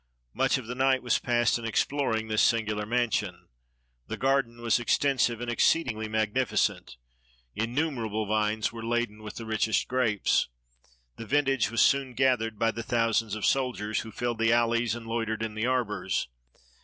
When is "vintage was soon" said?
11.27-12.15